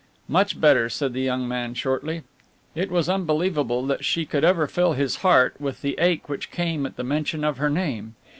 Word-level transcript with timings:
"Much 0.27 0.59
better," 0.59 0.89
said 0.89 1.13
the 1.13 1.21
young 1.21 1.47
man 1.47 1.75
shortly. 1.75 2.23
It 2.73 2.89
was 2.89 3.07
unbelievable 3.07 3.85
that 3.85 4.03
she 4.03 4.25
could 4.25 4.43
ever 4.43 4.65
fill 4.65 4.93
his 4.93 5.17
heart 5.17 5.55
with 5.59 5.83
the 5.83 5.95
ache 5.99 6.27
which 6.27 6.49
came 6.49 6.87
at 6.87 6.95
the 6.97 7.03
mention 7.03 7.43
of 7.43 7.57
her 7.59 7.69
name. 7.69 8.15